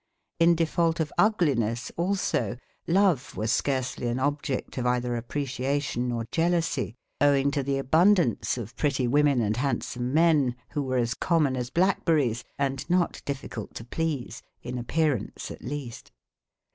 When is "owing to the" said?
7.21-7.77